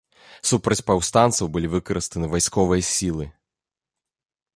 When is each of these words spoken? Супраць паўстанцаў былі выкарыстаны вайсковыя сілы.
Супраць 0.51 0.85
паўстанцаў 0.87 1.51
былі 1.55 1.67
выкарыстаны 1.75 2.25
вайсковыя 2.33 2.87
сілы. 2.89 3.29